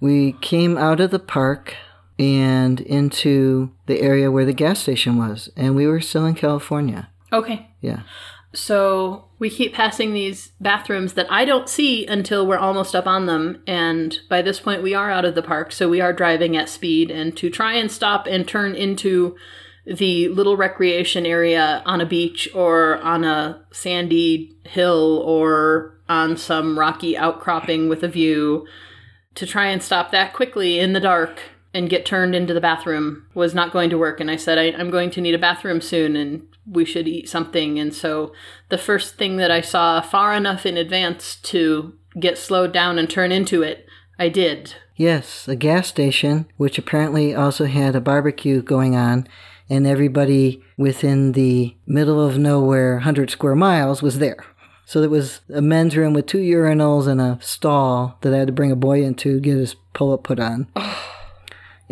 [0.00, 1.74] We came out of the park
[2.18, 7.10] and into the area where the gas station was, and we were still in California.
[7.32, 7.70] Okay.
[7.80, 8.02] Yeah.
[8.54, 13.26] So we keep passing these bathrooms that I don't see until we're almost up on
[13.26, 13.62] them.
[13.66, 15.72] And by this point, we are out of the park.
[15.72, 17.10] So we are driving at speed.
[17.10, 19.36] And to try and stop and turn into
[19.86, 26.78] the little recreation area on a beach or on a sandy hill or on some
[26.78, 28.66] rocky outcropping with a view,
[29.34, 31.40] to try and stop that quickly in the dark
[31.74, 34.20] and get turned into the bathroom was not going to work.
[34.20, 37.28] And I said, I, I'm going to need a bathroom soon and we should eat
[37.28, 37.78] something.
[37.78, 38.32] And so
[38.68, 43.08] the first thing that I saw far enough in advance to get slowed down and
[43.08, 43.86] turn into it,
[44.18, 44.74] I did.
[44.96, 49.26] Yes, a gas station, which apparently also had a barbecue going on,
[49.68, 54.44] and everybody within the middle of nowhere, 100 square miles, was there.
[54.84, 58.48] So there was a men's room with two urinals and a stall that I had
[58.48, 60.68] to bring a boy into, to get his pull up put on.
[60.76, 61.11] Oh.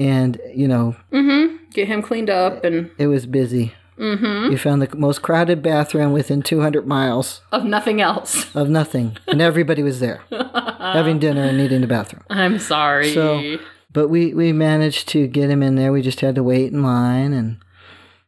[0.00, 1.56] And, you know, mm-hmm.
[1.72, 3.74] Get him cleaned up and it was busy.
[3.96, 4.50] Mm-hmm.
[4.50, 8.52] You found the most crowded bathroom within 200 miles of nothing else.
[8.56, 10.22] of nothing, and everybody was there
[10.78, 12.24] having dinner and needing the bathroom.
[12.30, 13.12] I'm sorry.
[13.12, 13.58] So-
[13.92, 15.92] But we, we managed to get him in there.
[15.92, 17.58] We just had to wait in line and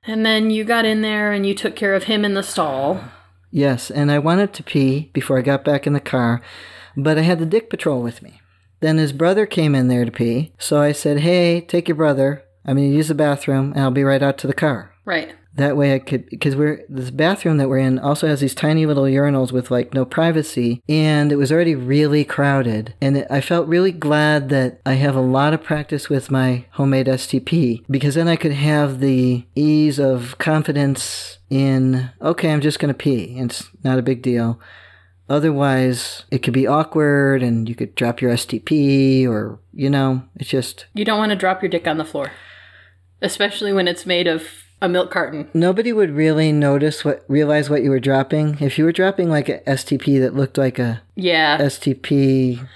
[0.05, 3.01] and then you got in there and you took care of him in the stall.
[3.53, 6.43] Yes, and I wanted to pee before I got back in the car,
[6.97, 8.41] but I had the dick patrol with me.
[8.83, 12.43] Then his brother came in there to pee, so I said, Hey, take your brother.
[12.65, 14.93] I'm going to use the bathroom, and I'll be right out to the car.
[15.05, 15.35] Right.
[15.55, 18.87] That way I could, because we're, this bathroom that we're in also has these tiny
[18.87, 22.95] little urinals with like no privacy, and it was already really crowded.
[23.01, 26.65] And it, I felt really glad that I have a lot of practice with my
[26.73, 32.81] homemade STP, because then I could have the ease of confidence in, okay, I'm just
[32.81, 33.37] going to pee.
[33.39, 34.59] It's not a big deal.
[35.33, 40.51] Otherwise, it could be awkward and you could drop your STP or, you know, it's
[40.51, 42.31] just, You don't want to drop your dick on the floor,
[43.23, 44.47] especially when it's made of
[44.83, 45.49] a milk carton.
[45.55, 49.49] nobody would really notice what realize what you were dropping if you were dropping like
[49.49, 51.57] a STP that looked like a Yeah.
[51.59, 52.67] STP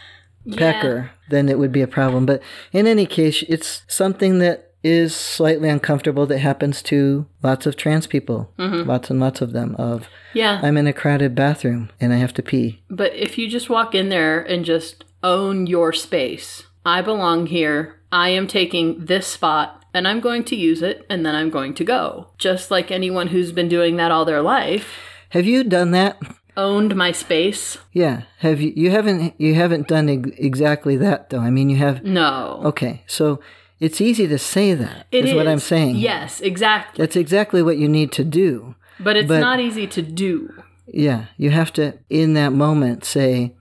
[0.56, 2.40] pecker then it would be a problem but
[2.72, 8.06] in any case it's something that is slightly uncomfortable that happens to lots of trans
[8.06, 8.52] people.
[8.58, 8.88] Mm-hmm.
[8.88, 10.60] Lots and lots of them of Yeah.
[10.62, 12.82] I'm in a crowded bathroom and I have to pee.
[12.88, 18.00] But if you just walk in there and just own your space, I belong here,
[18.12, 21.74] I am taking this spot and I'm going to use it and then I'm going
[21.74, 22.28] to go.
[22.38, 24.88] Just like anyone who's been doing that all their life,
[25.30, 26.20] have you done that?
[26.56, 27.76] Owned my space.
[27.92, 28.22] yeah.
[28.38, 31.40] Have you you haven't you haven't done ex- exactly that though.
[31.40, 32.62] I mean you have No.
[32.66, 33.02] okay.
[33.06, 33.40] So
[33.80, 37.02] it's easy to say that It is what I'm saying Yes, exactly.
[37.02, 38.74] That's exactly what you need to do.
[38.98, 40.52] But it's but- not easy to do.
[40.86, 43.54] Yeah, you have to, in that moment, say,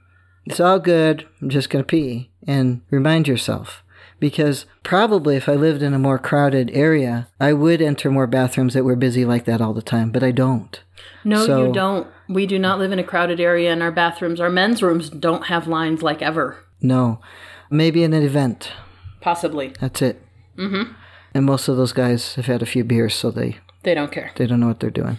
[0.45, 3.83] It's all good, I'm just going to pee, and remind yourself.
[4.19, 8.73] Because probably if I lived in a more crowded area, I would enter more bathrooms
[8.75, 10.79] that were busy like that all the time, but I don't.
[11.23, 12.07] No, So- you don't.
[12.29, 15.45] We do not live in a crowded area and our bathrooms, our men's rooms don't
[15.47, 16.57] have lines like ever.
[16.81, 17.19] No.
[17.69, 18.71] Maybe in an event.
[19.25, 19.73] Possibly.
[19.81, 20.21] That's it.
[20.55, 20.93] Mm-hmm.
[21.33, 24.31] And most of those guys have had a few beers, so they They don't care.
[24.35, 25.17] they don't know what they're doing.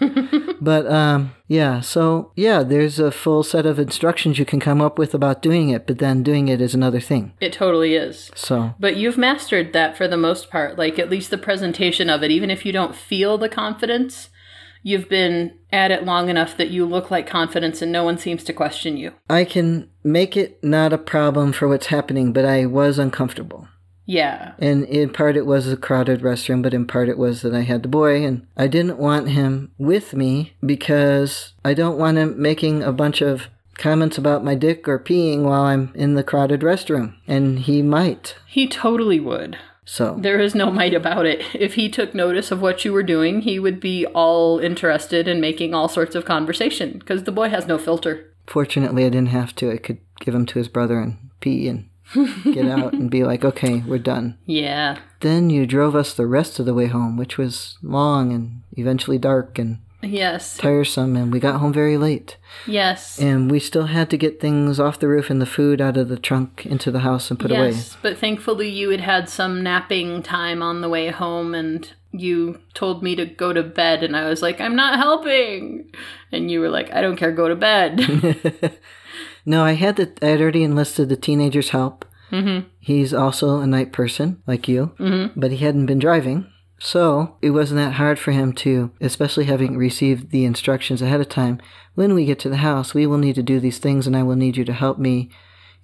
[0.60, 4.96] but um, yeah, so yeah, there's a full set of instructions you can come up
[4.96, 7.32] with about doing it, but then doing it is another thing.
[7.40, 8.30] It totally is.
[8.36, 12.22] So But you've mastered that for the most part, like at least the presentation of
[12.22, 14.30] it, even if you don't feel the confidence,
[14.84, 18.44] you've been at it long enough that you look like confidence and no one seems
[18.44, 19.10] to question you.
[19.28, 23.66] I can make it not a problem for what's happening, but I was uncomfortable.
[24.06, 24.52] Yeah.
[24.58, 27.62] And in part it was a crowded restroom, but in part it was that I
[27.62, 32.40] had the boy and I didn't want him with me because I don't want him
[32.40, 36.60] making a bunch of comments about my dick or peeing while I'm in the crowded
[36.60, 37.14] restroom.
[37.26, 38.36] And he might.
[38.46, 39.58] He totally would.
[39.84, 41.42] So There is no might about it.
[41.54, 45.40] If he took notice of what you were doing, he would be all interested in
[45.40, 48.32] making all sorts of conversation because the boy has no filter.
[48.46, 49.70] fortunately I didn't have to.
[49.72, 51.88] I could give him to his brother and pee and
[52.44, 54.38] get out and be like, okay, we're done.
[54.46, 54.98] Yeah.
[55.20, 59.18] Then you drove us the rest of the way home, which was long and eventually
[59.18, 60.56] dark and Yes.
[60.58, 62.36] tiresome, and we got home very late.
[62.66, 63.18] Yes.
[63.18, 66.08] And we still had to get things off the roof and the food out of
[66.08, 67.70] the trunk into the house and put away.
[67.70, 72.60] yes, but thankfully you had had some napping time on the way home and you
[72.72, 75.90] told me to go to bed and I was like, I'm not helping.
[76.30, 77.98] And you were like, I don't care, go to bed.
[79.46, 82.04] No, I had the, I had already enlisted the teenager's help.
[82.30, 82.68] Mm-hmm.
[82.80, 85.38] He's also a night person like you, mm-hmm.
[85.38, 86.50] but he hadn't been driving.
[86.78, 91.28] So it wasn't that hard for him to, especially having received the instructions ahead of
[91.28, 91.60] time.
[91.94, 94.22] When we get to the house, we will need to do these things, and I
[94.22, 95.30] will need you to help me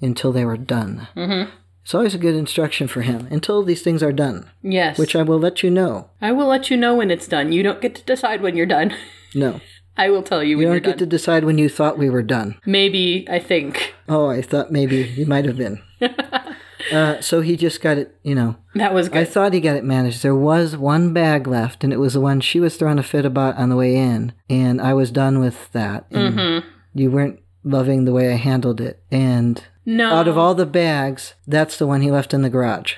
[0.02, 1.08] until they were done.
[1.16, 1.50] Mm-hmm.
[1.82, 4.98] It's always a good instruction for him until these things are done, yes.
[4.98, 6.10] which I will let you know.
[6.20, 7.52] I will let you know when it's done.
[7.52, 8.94] You don't get to decide when you're done.
[9.34, 9.60] No,
[9.96, 12.08] I will tell you when you you don't get to decide when you thought we
[12.10, 12.56] were done.
[12.64, 13.94] Maybe, I think.
[14.08, 15.82] Oh, I thought maybe you might have been.
[16.92, 18.56] uh, so he just got it, you know.
[18.74, 19.18] That was Good.
[19.18, 20.22] I thought he got it managed.
[20.22, 23.24] There was one bag left, and it was the one she was throwing a fit
[23.24, 26.06] about on the way in, and I was done with that.
[26.10, 26.68] And Mm-hmm.
[26.94, 30.12] You weren't loving the way I handled it, and no.
[30.14, 32.94] out of all the bags, that's the one he left in the garage.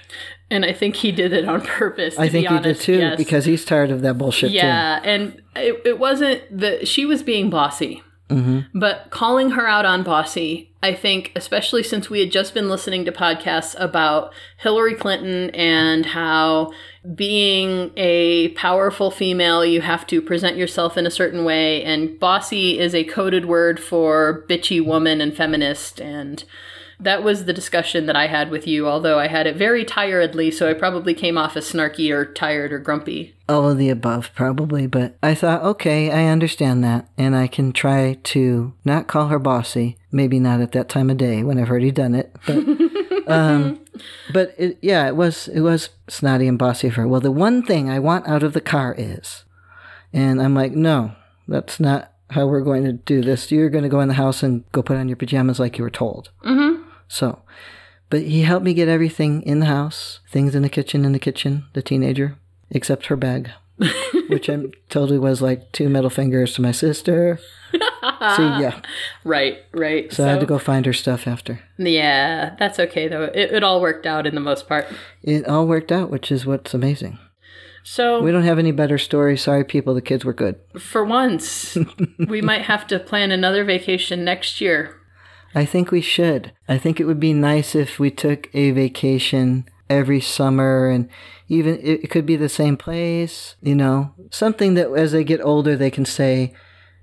[0.50, 2.16] And I think he did it on purpose.
[2.16, 3.16] To I think he did too, yes.
[3.16, 7.50] because he's tired of that bullshit Yeah, and it, it wasn't that she was being
[7.50, 8.02] bossy.
[8.30, 8.78] Mm-hmm.
[8.78, 13.04] But calling her out on bossy, I think, especially since we had just been listening
[13.04, 16.72] to podcasts about Hillary Clinton and how
[17.14, 21.84] being a powerful female, you have to present yourself in a certain way.
[21.84, 26.00] And bossy is a coded word for bitchy woman and feminist.
[26.00, 26.42] And
[27.00, 30.50] that was the discussion that I had with you, although I had it very tiredly,
[30.50, 33.34] so I probably came off as snarky or tired or grumpy.
[33.48, 34.86] All of the above, probably.
[34.86, 39.38] But I thought, okay, I understand that, and I can try to not call her
[39.38, 39.98] bossy.
[40.12, 42.64] Maybe not at that time of day when I've already done it, but
[43.26, 43.80] um,
[44.32, 47.08] but it, yeah, it was it was snotty and bossy of her.
[47.08, 49.44] Well, the one thing I want out of the car is,
[50.12, 51.16] and I'm like, no,
[51.48, 53.50] that's not how we're going to do this.
[53.50, 55.84] You're going to go in the house and go put on your pajamas like you
[55.84, 56.30] were told.
[56.44, 56.82] Mm-hmm.
[57.08, 57.42] So,
[58.10, 61.18] but he helped me get everything in the house, things in the kitchen, in the
[61.18, 62.36] kitchen, the teenager,
[62.70, 63.50] except her bag,
[64.28, 67.38] which I totally was like two middle fingers to my sister.
[67.72, 68.80] See, yeah.
[69.24, 70.12] Right, right.
[70.12, 71.60] So I had to go find her stuff after.
[71.78, 73.24] Yeah, that's okay though.
[73.24, 74.86] It, it all worked out in the most part.
[75.22, 77.18] It all worked out, which is what's amazing.
[77.82, 79.42] So We don't have any better stories.
[79.42, 79.92] Sorry, people.
[79.94, 80.56] The kids were good.
[80.78, 81.76] for once,
[82.28, 84.96] we might have to plan another vacation next year.
[85.54, 86.52] I think we should.
[86.68, 91.08] I think it would be nice if we took a vacation every summer and
[91.48, 95.76] even it could be the same place, you know, something that as they get older
[95.76, 96.54] they can say,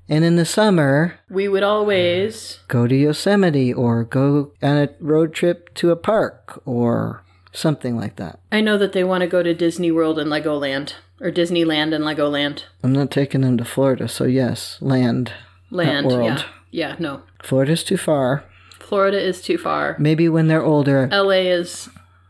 [0.09, 5.33] and in the summer, We would always go to Yosemite or go on a road
[5.33, 8.39] trip to a park or something like that.
[8.51, 12.03] I know that they want to go to Disney World and Legoland or Disneyland and
[12.03, 12.63] Legoland.
[12.83, 15.31] I'm not taking them to Florida, so yes, land.
[15.69, 16.25] Land, world.
[16.25, 16.43] yeah.
[16.71, 17.21] Yeah, no.
[17.43, 18.43] Florida's too far.
[18.79, 19.95] Florida is too far.
[19.99, 21.89] Maybe when they're older, LA is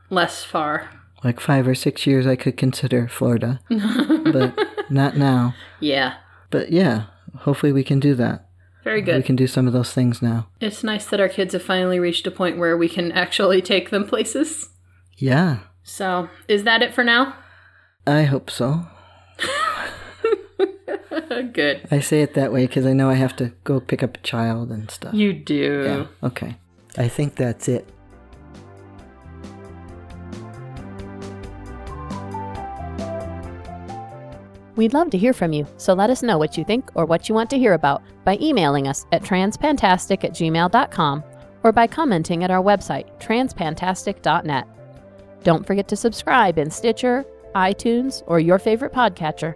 [0.09, 0.89] less far.
[1.23, 4.57] like five or six years, I could consider Florida, but
[4.89, 5.55] not now.
[5.79, 6.15] Yeah.
[6.49, 7.05] But yeah,
[7.39, 8.47] hopefully we can do that.
[8.83, 9.15] Very good.
[9.17, 10.47] We can do some of those things now.
[10.59, 13.89] It's nice that our kids have finally reached a point where we can actually take
[13.91, 14.69] them places.
[15.17, 17.35] Yeah, So, is that it for now?
[18.07, 18.85] I hope so.
[21.53, 21.87] Good.
[21.91, 24.21] I say it that way because I know I have to go pick up a
[24.21, 25.13] child and stuff.
[25.13, 26.07] You do.
[26.21, 26.57] Yeah, okay.
[26.97, 27.87] I think that's it.
[34.75, 37.27] We'd love to hear from you, so let us know what you think or what
[37.27, 41.23] you want to hear about by emailing us at transpantastic at gmail.com
[41.63, 44.67] or by commenting at our website, transpantastic.net.
[45.43, 49.55] Don't forget to subscribe in Stitcher, iTunes, or your favorite podcatcher,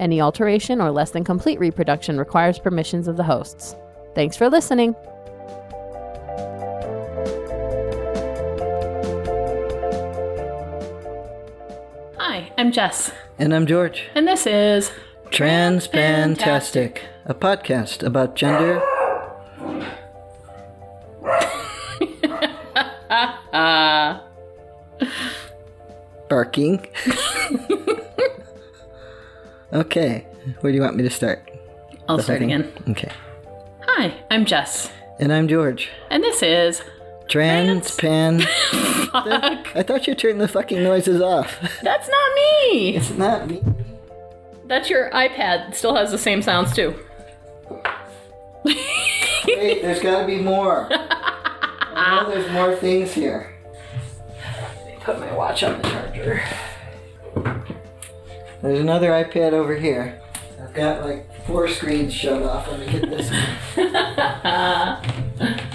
[0.00, 3.76] Any alteration or less than complete reproduction requires permissions of the hosts.
[4.14, 4.96] Thanks for listening.
[12.18, 14.08] Hi, I'm Jess, And I'm George.
[14.14, 14.90] and this is
[15.30, 18.80] Transpantastic, a podcast about gender.
[26.28, 26.86] Barking.
[29.72, 30.26] okay,
[30.60, 31.48] where do you want me to start?
[32.08, 32.72] I'll The start again.
[32.88, 33.10] Okay.
[33.86, 35.90] Hi, I'm Jess, And I'm George.
[36.10, 36.82] and this is
[37.28, 38.42] Transpan.
[39.10, 39.68] Fuck.
[39.76, 41.58] I thought you turned the fucking noises off.
[41.82, 42.96] That's not me.
[42.96, 43.62] It's not me.
[44.66, 45.70] That's your iPad.
[45.70, 46.94] It still has the same sounds too.
[48.64, 50.88] Wait, there's gotta be more.
[50.90, 53.54] I know there's more things here.
[54.36, 56.42] Let me Put my watch on the charger.
[58.62, 60.20] There's another iPad over here.
[60.62, 62.68] I've got like four screens shut off.
[62.68, 63.46] Let me get this one.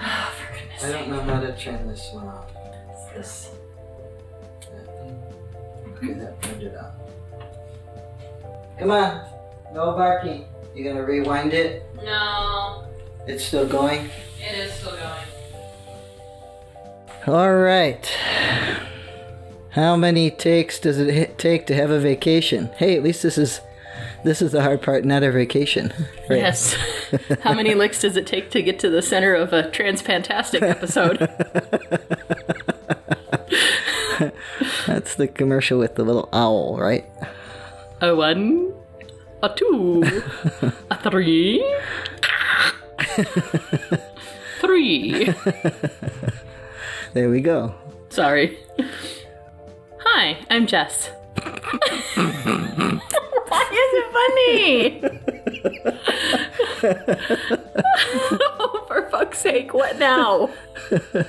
[0.00, 2.50] Oh, for goodness I don't know how to turn this one off.
[2.50, 3.14] sake.
[3.16, 3.50] This.
[5.96, 6.92] Okay, that turned it on.
[8.78, 9.24] Come on,
[9.74, 10.46] no barking.
[10.74, 11.82] You gonna rewind it?
[12.04, 12.84] No,
[13.26, 14.08] It's still going.
[14.40, 15.26] it is still going.
[17.26, 18.08] All right.
[19.78, 22.68] How many takes does it take to have a vacation?
[22.78, 23.60] Hey, at least this is
[24.24, 25.92] this is the hard part, not a vacation.
[26.28, 26.40] Right.
[26.40, 26.74] Yes.
[27.40, 31.20] How many licks does it take to get to the center of a Transpantastic episode?
[34.86, 37.06] That's the commercial with the little owl, right?
[38.02, 38.74] a one,
[39.42, 40.02] a two,
[40.90, 41.64] a three,
[44.60, 45.32] three.
[47.14, 47.74] There we go.
[48.10, 48.58] Sorry.
[50.10, 51.10] Hi, I'm Jess.
[53.44, 55.02] Why is it funny?
[58.60, 60.50] oh, for fuck's sake, what now?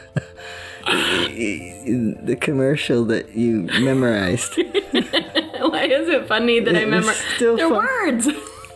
[0.90, 4.56] The commercial that you memorized.
[4.58, 7.14] Why is it funny that I It was remember?
[7.36, 7.78] still They're fun.
[7.86, 8.28] words.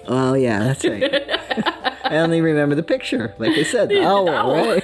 [0.07, 1.11] Oh yeah, that's right.
[2.03, 3.33] I only remember the picture.
[3.39, 4.51] Like I said, the owl, owl.
[4.53, 4.83] right?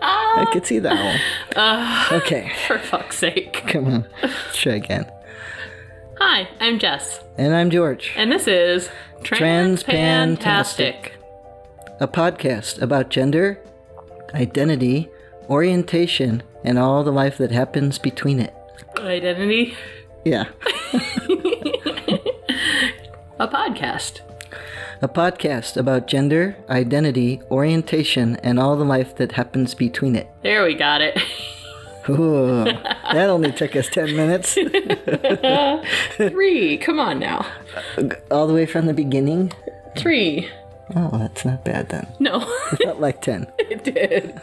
[0.00, 1.16] I could see the owl.
[1.56, 3.41] Uh, okay, For fuck's sake.
[3.66, 4.06] Come on.
[4.22, 5.10] Let's try again.
[6.18, 8.12] Hi, I'm Jess, And I'm George.
[8.16, 8.88] and this is
[9.22, 11.12] Transpantastic.
[12.00, 13.58] A podcast about gender,
[14.34, 15.08] identity,
[15.48, 18.54] orientation, and all the life that happens between it.
[18.98, 19.74] Identity,
[20.24, 20.44] Yeah.
[23.38, 24.20] a podcast.
[25.00, 30.28] A podcast about gender, identity, orientation, and all the life that happens between it.
[30.42, 31.18] There we got it.
[32.08, 34.54] Ooh, that only took us 10 minutes.
[36.16, 36.78] Three.
[36.78, 37.46] Come on now.
[38.30, 39.52] All the way from the beginning.
[39.96, 40.48] Three.
[40.94, 42.06] Oh, that's not bad then.
[42.18, 42.38] No,
[42.84, 43.46] Not like 10.
[43.58, 44.40] it did.